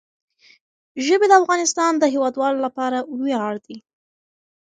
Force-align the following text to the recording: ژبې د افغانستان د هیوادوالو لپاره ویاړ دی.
ژبې 1.05 1.27
د 1.29 1.33
افغانستان 1.41 1.91
د 1.97 2.03
هیوادوالو 2.13 2.57
لپاره 2.65 2.97
ویاړ 3.19 3.53
دی. 3.65 3.77